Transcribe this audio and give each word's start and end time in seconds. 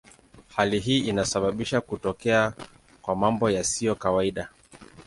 Hali 0.47 0.79
hii 0.79 0.99
inasababisha 0.99 1.81
kutokea 1.81 2.53
kwa 3.01 3.15
mambo 3.15 3.49
yasiyo 3.49 3.95
kawaida. 3.95 4.49